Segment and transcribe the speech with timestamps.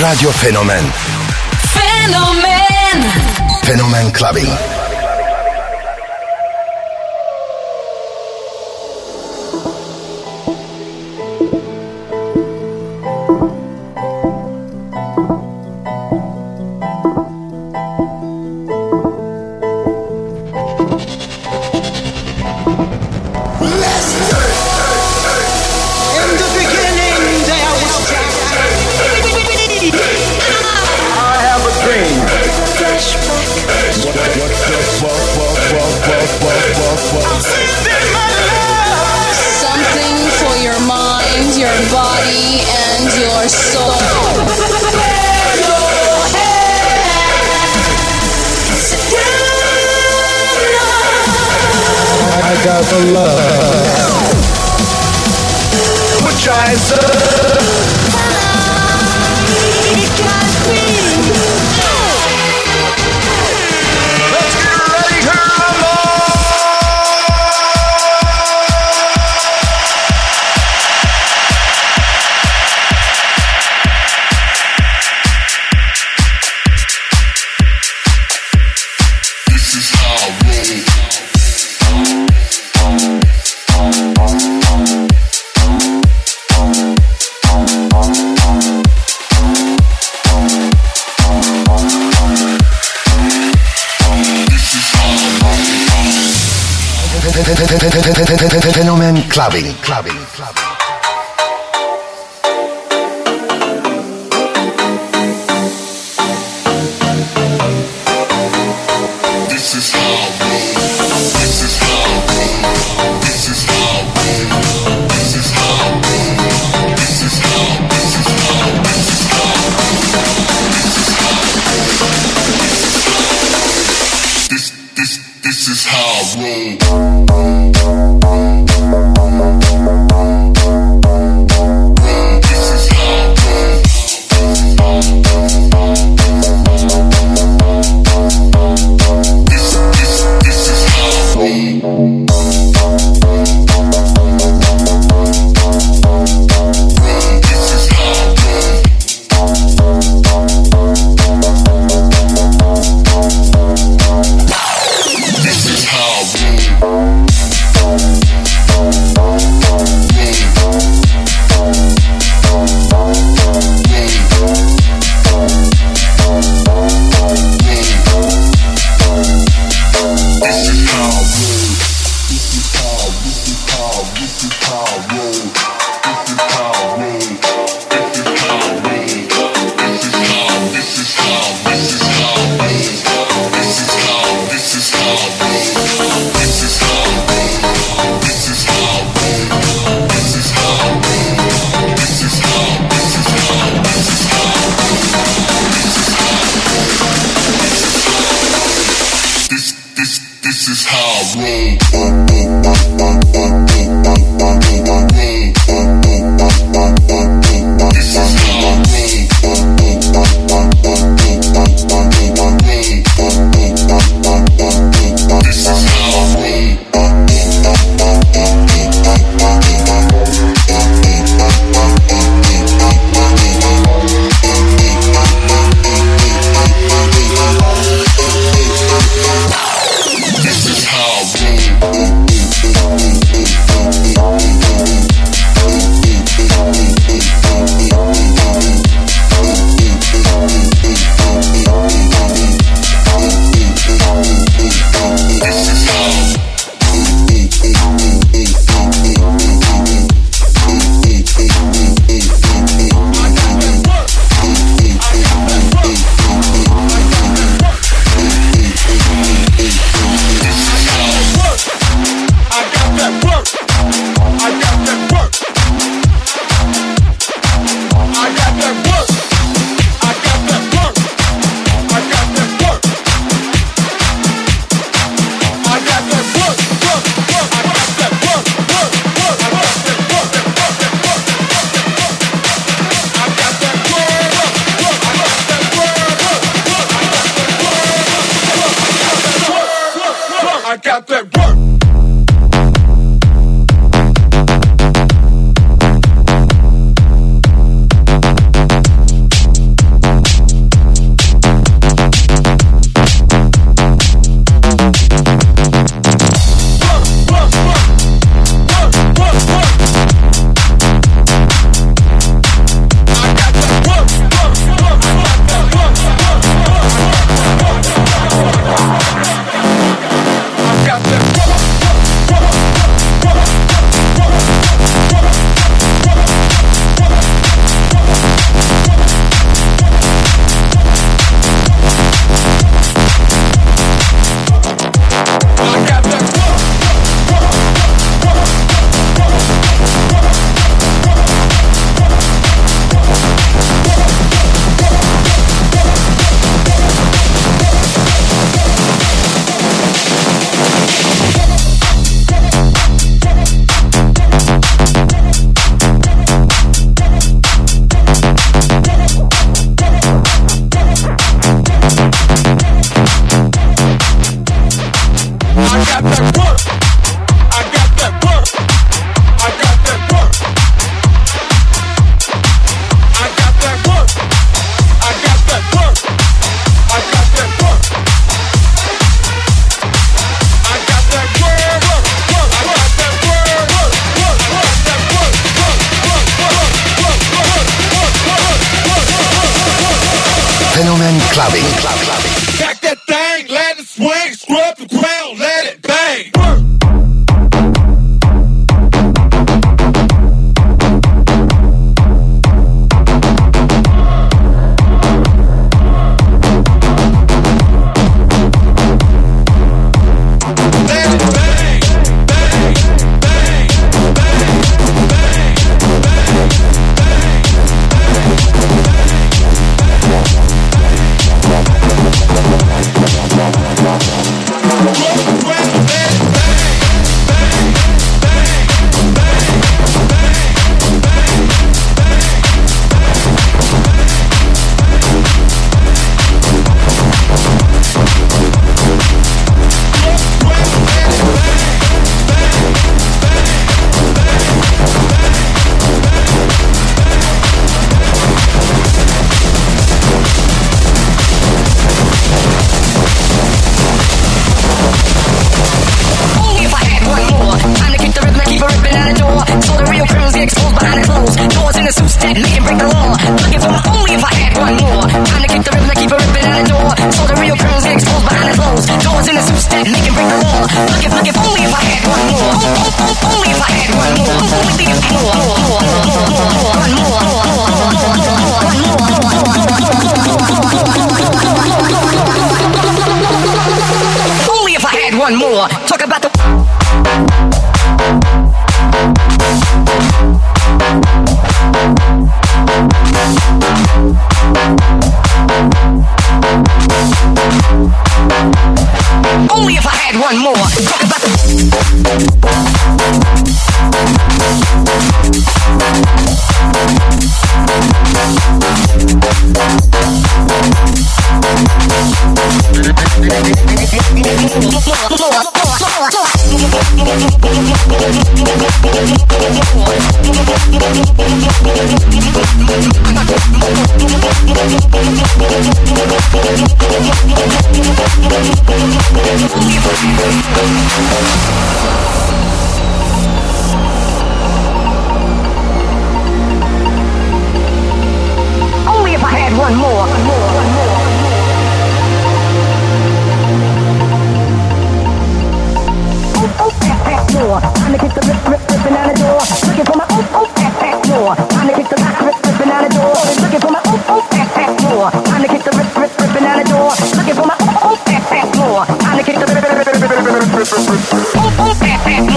[0.00, 0.92] Radio Fenomen
[1.72, 3.12] Fenomen
[3.62, 4.73] Fenomen Clubbing.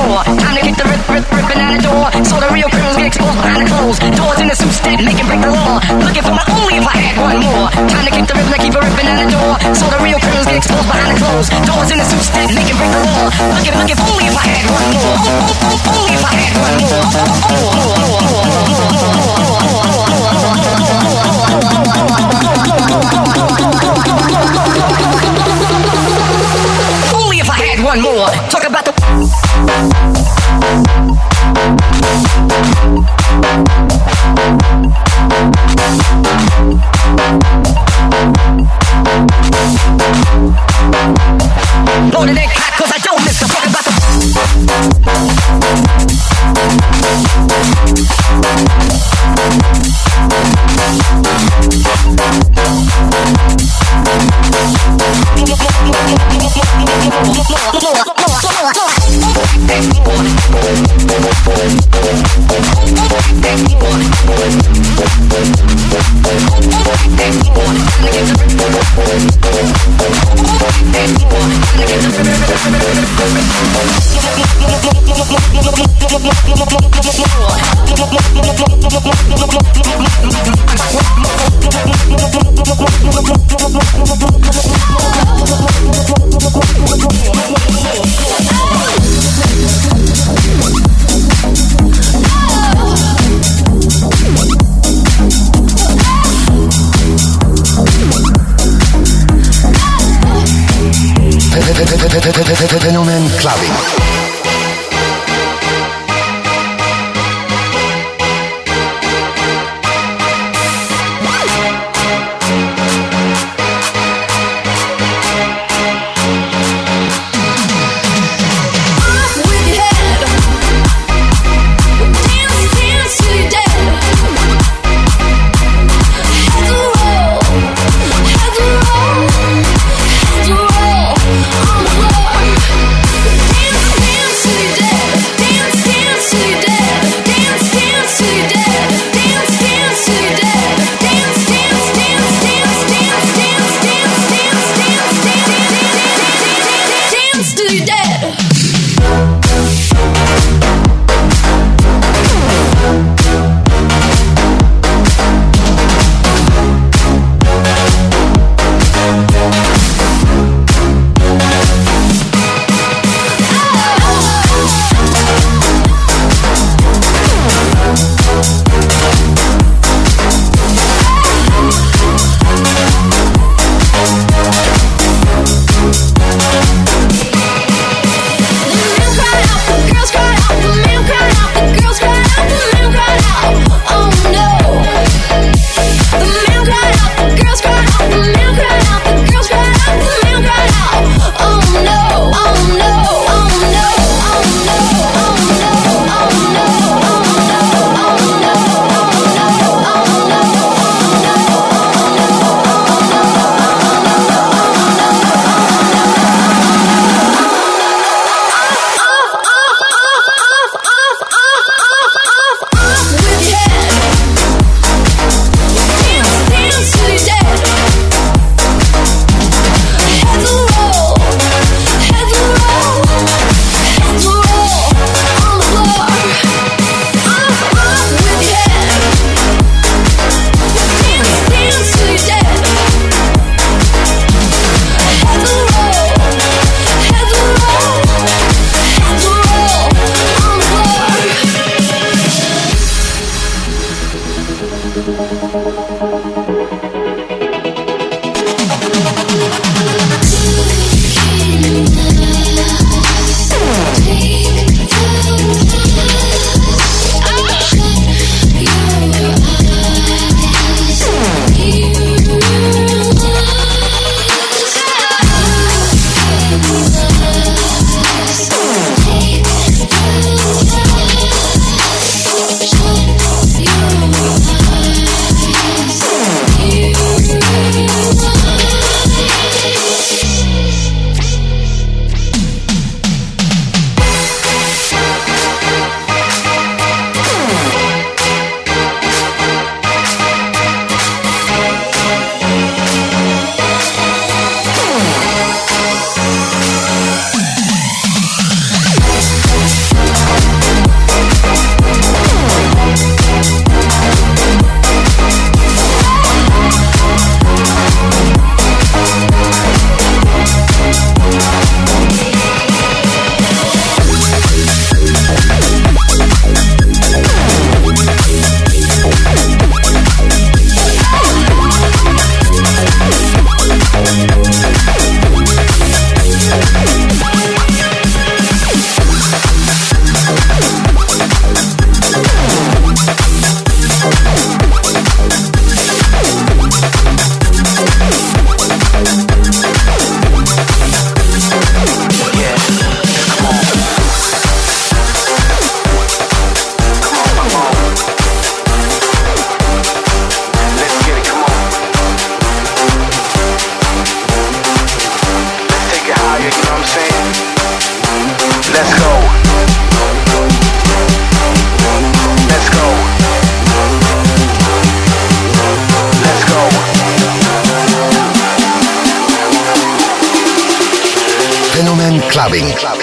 [0.07, 0.23] more.
[0.23, 2.05] Time to get the rip, rip, ripping out the door.
[2.25, 5.19] So the real criminals get exposed behind the closed Doors in the suits that make
[5.27, 5.77] break the law.
[6.01, 7.69] Looking for my only if I had one more.
[7.85, 9.53] Time to keep the rip, now keep it ripping out the door.
[9.75, 12.69] So the real criminals get exposed behind the closed Doors in the suits that make
[12.73, 13.29] break the law.
[13.53, 13.99] Looking, looking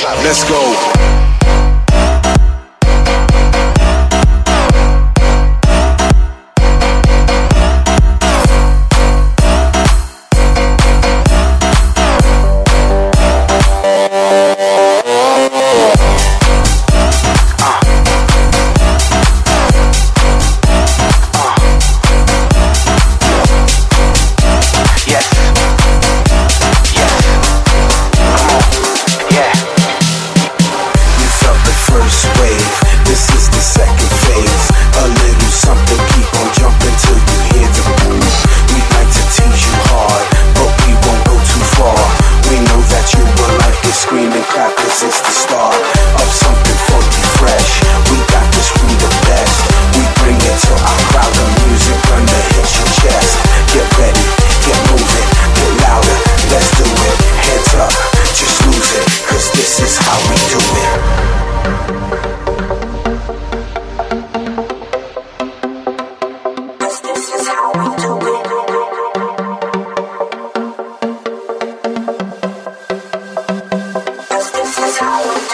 [0.05, 0.94] Let's go.
[74.97, 75.54] house.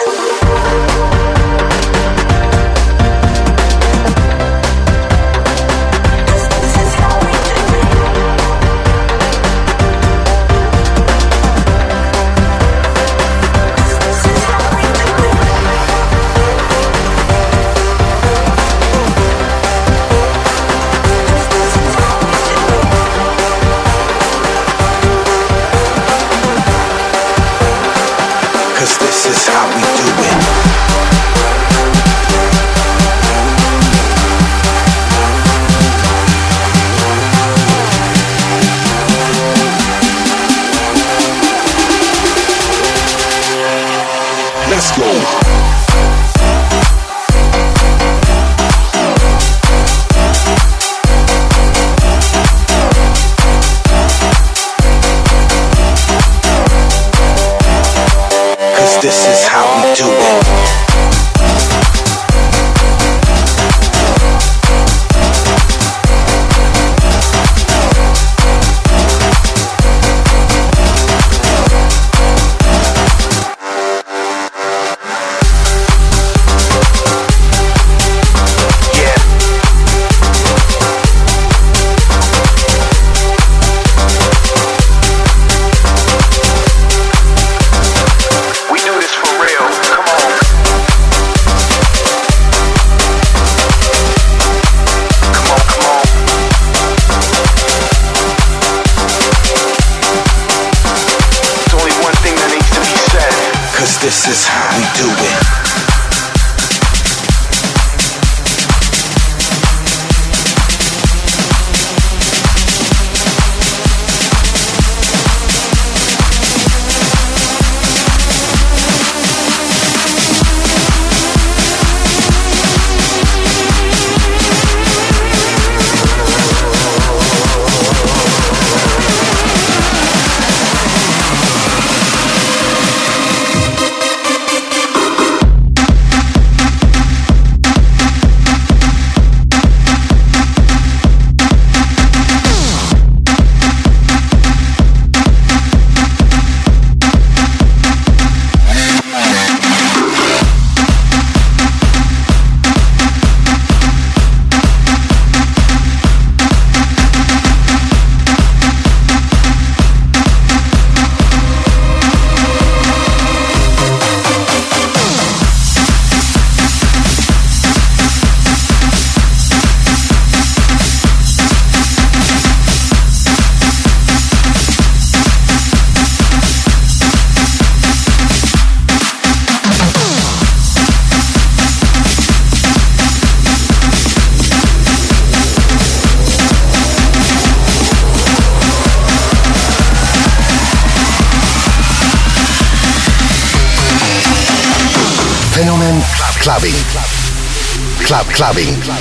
[198.41, 199.00] Clubbing.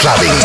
[0.00, 0.40] Clubbing.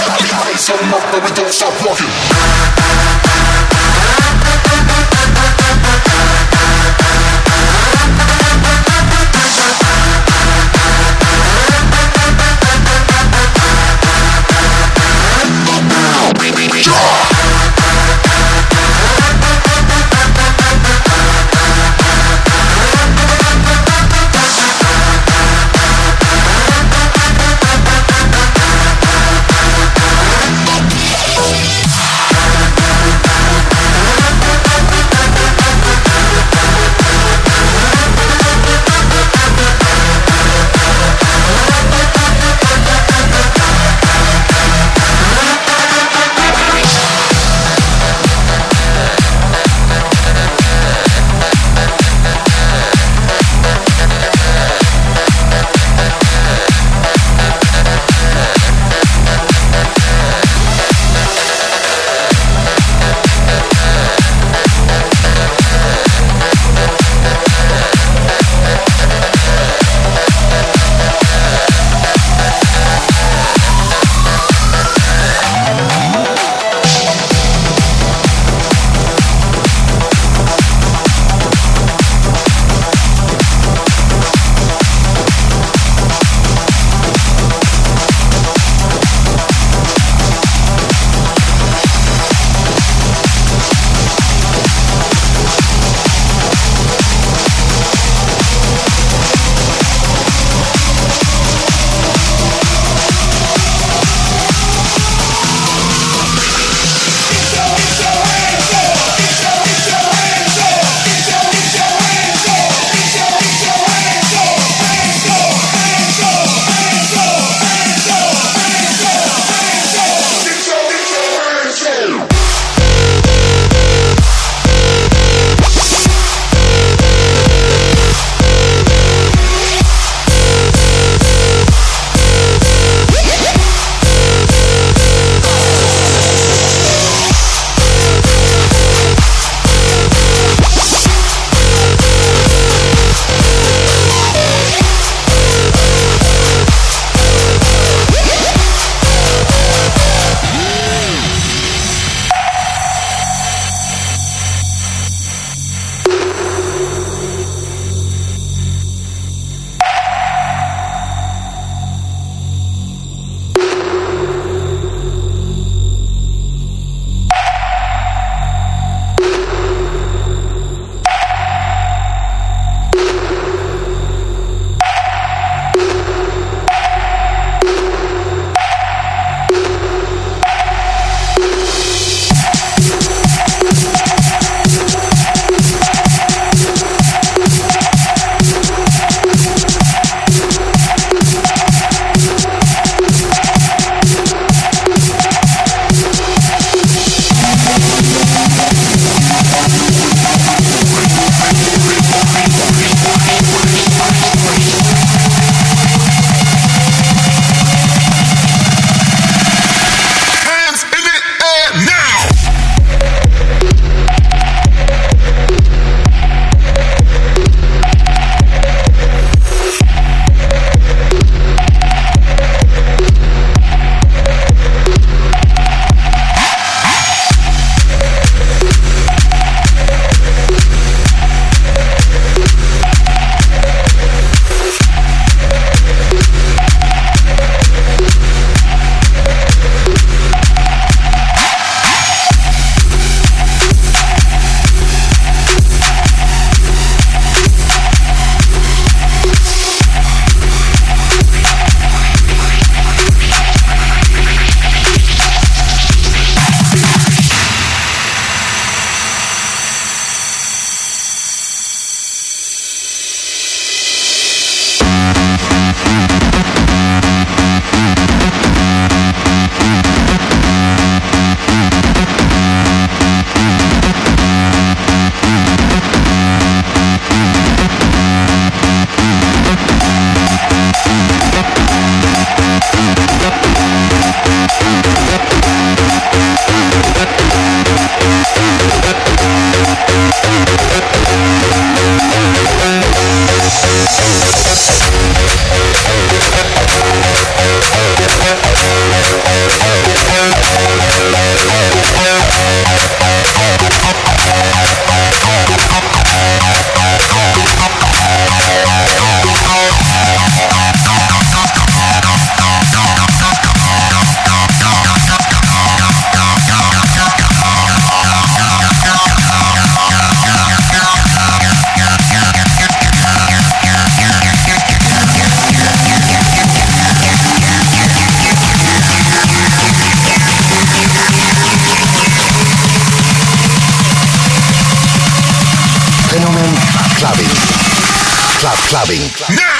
[338.76, 339.08] Clubbing.
[339.30, 339.55] Now!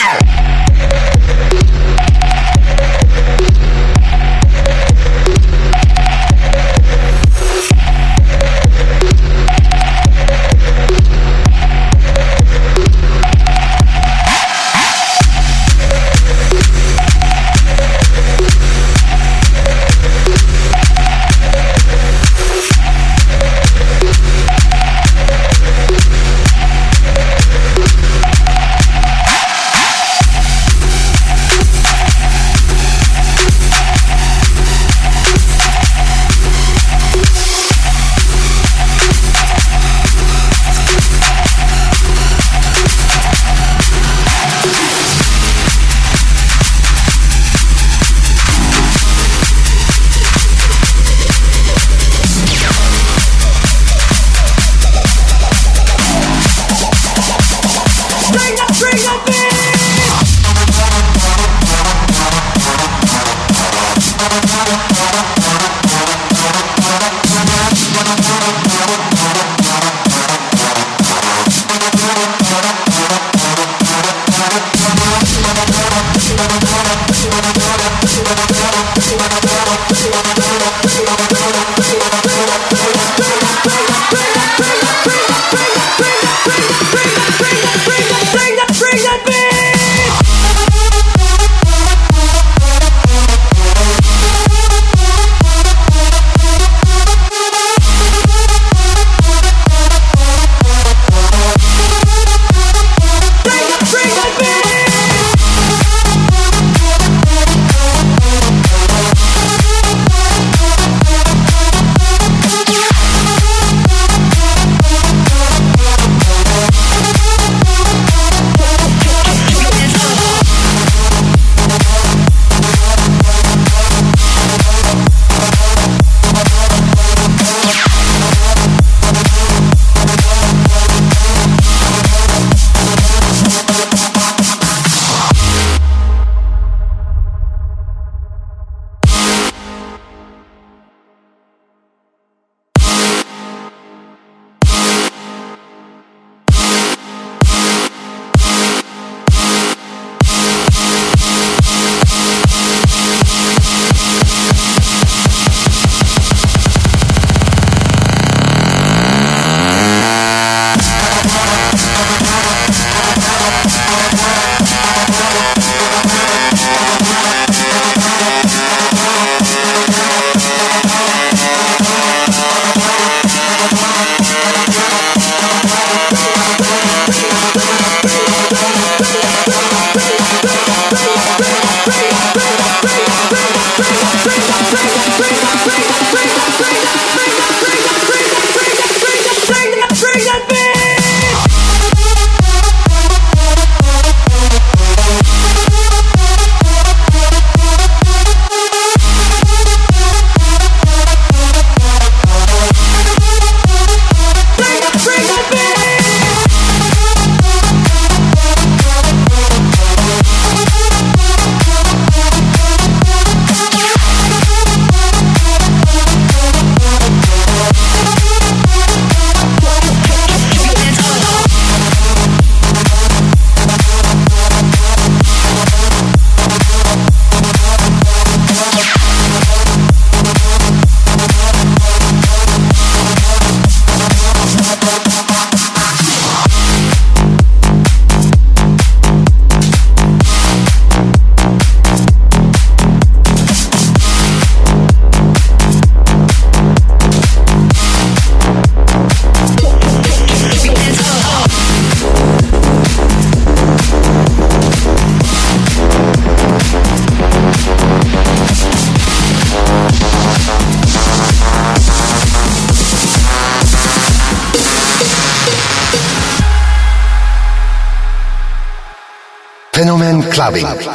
[270.52, 270.95] Clubbing.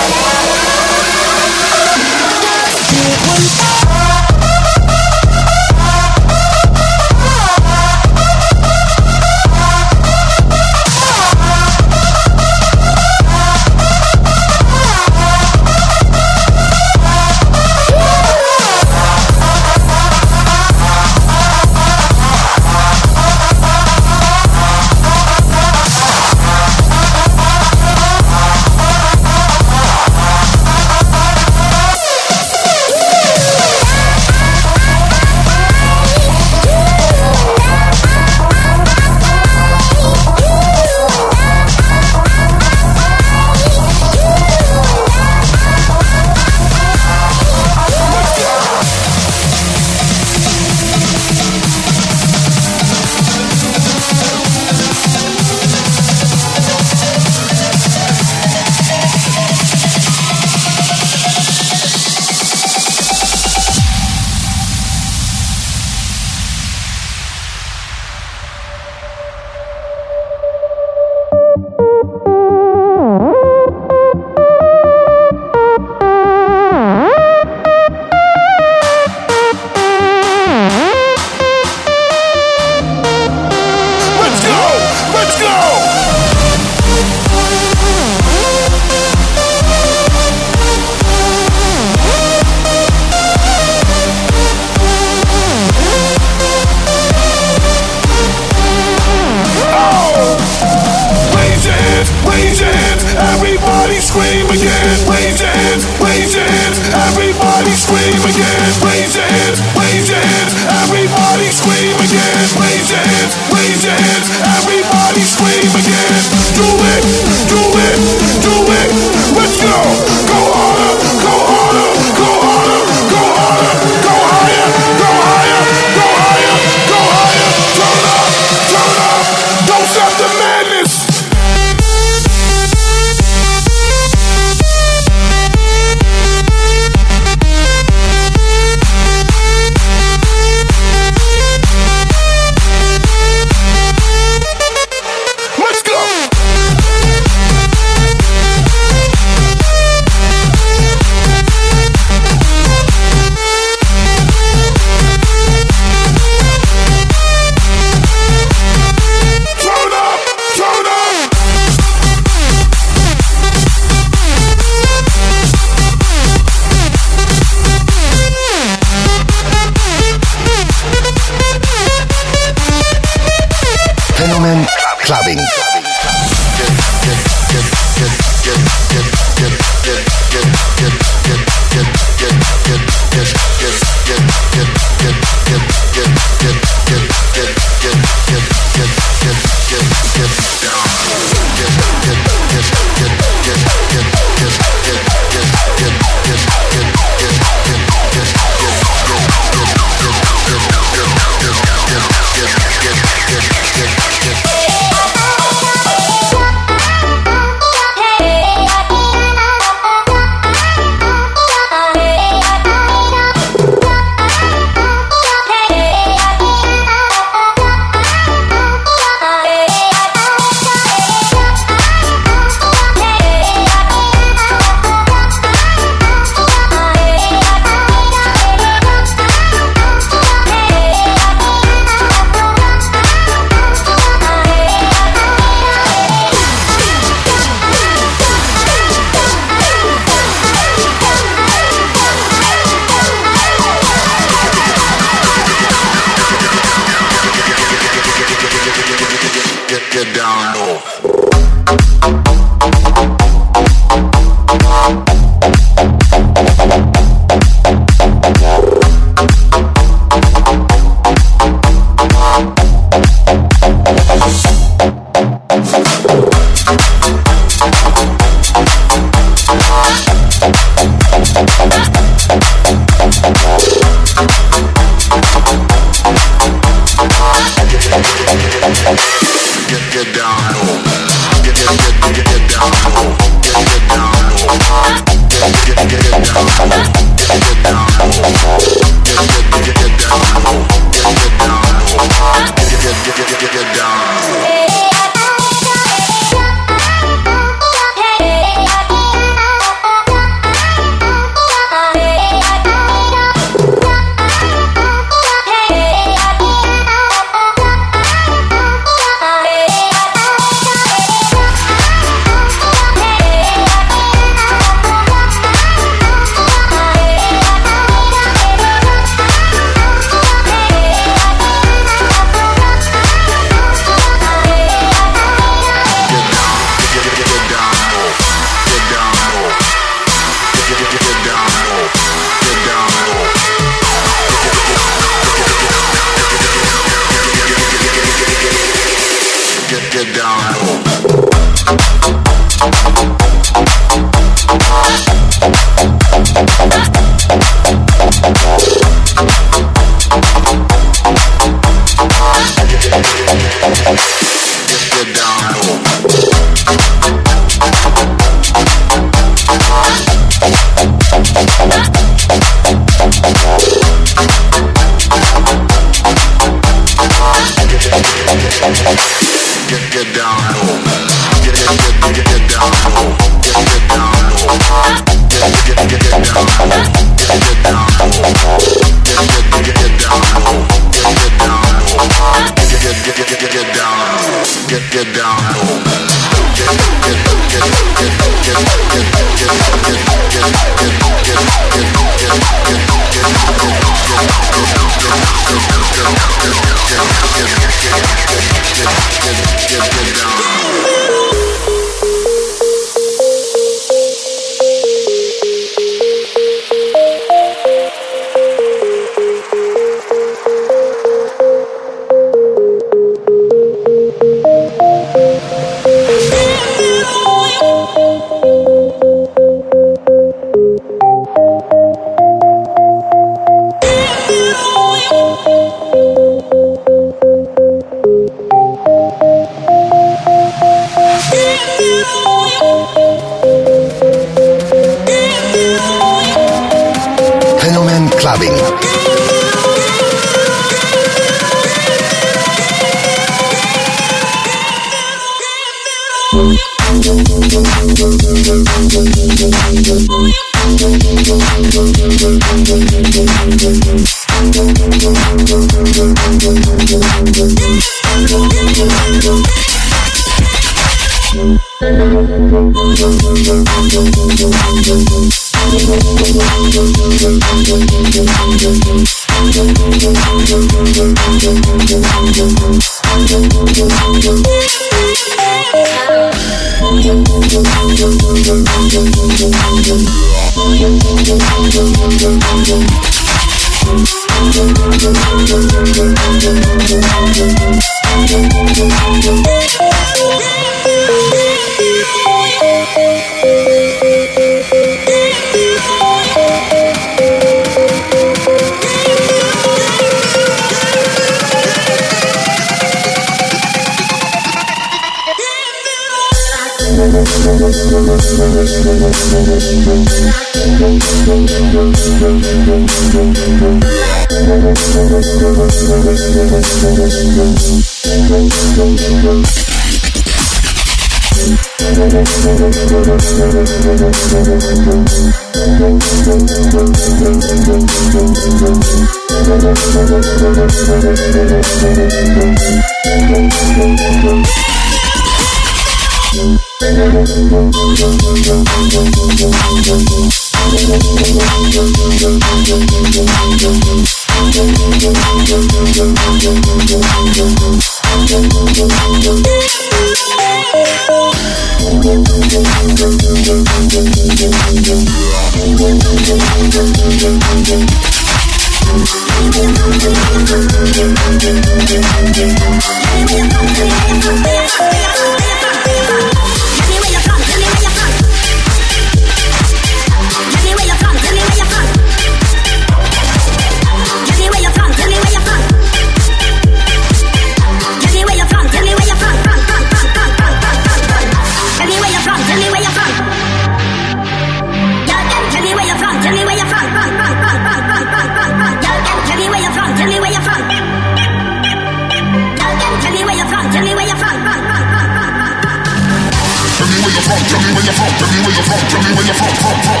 [599.24, 600.00] where you're from, from, from.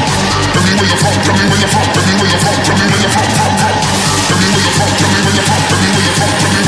[0.52, 2.56] Tell me where you're from, tell me where you're from, tell me where you're from,
[2.60, 3.76] tell me where you're from, from, from.
[4.28, 6.28] Tell me where you're from, tell me where you're from, tell me where you're from,
[6.28, 6.63] tell me where you're from.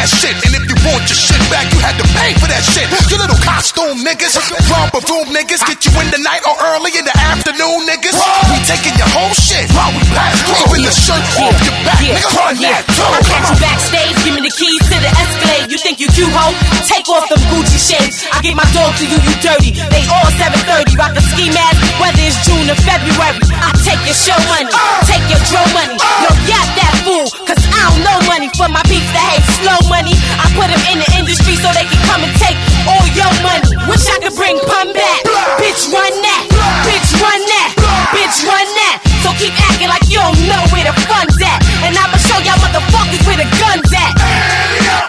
[0.00, 0.54] That shit.
[0.54, 2.86] And want your shit back, you had to pay for that shit.
[3.10, 4.36] You little costume niggas,
[4.70, 8.16] romper room niggas, get you in the night or early in the afternoon niggas.
[8.50, 10.60] We taking your whole shit while we pass through.
[10.72, 12.80] Even the shirt off your back, Yeah, nigga, run yeah.
[12.80, 13.04] that too.
[13.04, 15.66] I catch you backstage, give me the keys to the Escalade.
[15.70, 16.52] You think you cute, ho?
[16.88, 18.24] Take off them Gucci shades.
[18.32, 19.70] I get my dog to you, you dirty.
[19.92, 23.38] They all 730, rock a ski mask, whether it's June or February.
[23.60, 24.72] I take your show money,
[25.06, 25.96] take your dro money.
[25.98, 29.78] Yo, yap that fool, cause I don't know money for my peeps that hate slow
[29.90, 30.14] money.
[30.40, 32.56] I them in the industry so they can come and take
[32.86, 33.66] all your money.
[33.90, 35.20] Wish I could bring pun back.
[35.58, 36.42] Bitch, run that.
[36.86, 37.70] Bitch, run that.
[38.14, 39.02] Bitch, run that.
[39.26, 41.60] So keep acting like you don't know where the fun's at.
[41.84, 44.12] And I'ma show y'all motherfuckers where the gun's at.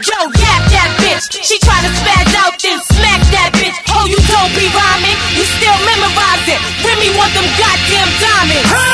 [0.03, 1.29] Yo, yap that bitch.
[1.45, 3.77] She tryna spaz out, then smack that bitch.
[3.93, 5.17] Oh, you don't be rhyming.
[5.37, 6.59] You still memorizing.
[6.83, 8.90] Remy want them goddamn diamonds.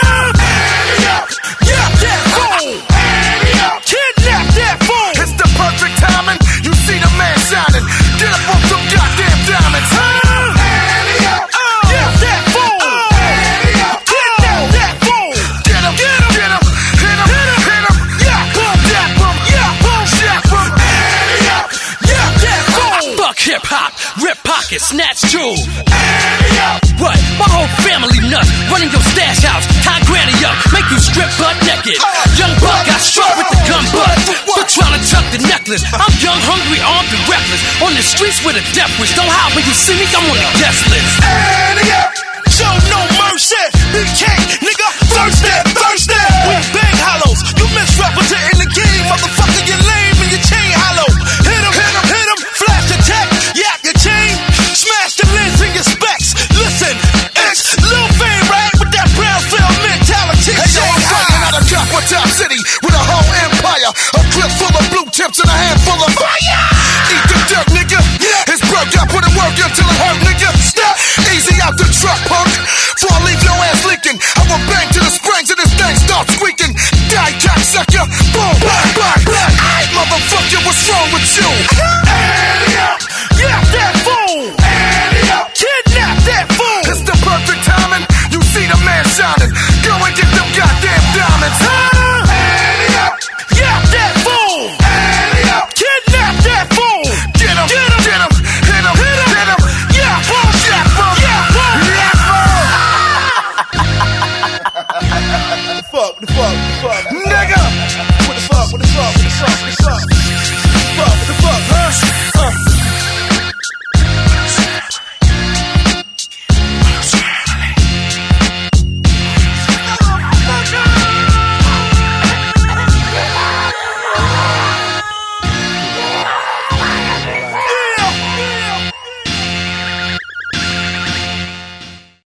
[24.78, 25.65] Rip pockets, snatch jewels.
[26.97, 27.17] What?
[27.38, 28.49] My whole family nuts.
[28.69, 31.97] Running your stash house, tie granny up, make you strip butt naked.
[32.38, 34.17] Young buck got struck with the gun butt.
[34.21, 35.84] Still trying to tuck the necklace.
[35.93, 37.61] I'm young, hungry, armed, and reckless.
[37.82, 39.13] On the streets with a death wish.
[39.15, 41.13] Don't hide when you see me, I'm on the guest list.
[42.53, 43.61] Show no mercy.
[43.93, 44.25] BK,
[71.78, 72.26] the truck,